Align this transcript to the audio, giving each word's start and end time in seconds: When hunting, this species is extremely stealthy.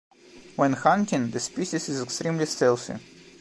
When 0.55 0.73
hunting, 0.73 1.29
this 1.29 1.43
species 1.43 1.87
is 1.87 2.01
extremely 2.01 2.47
stealthy. 2.47 2.95